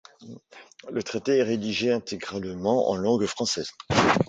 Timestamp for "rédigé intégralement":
1.43-2.89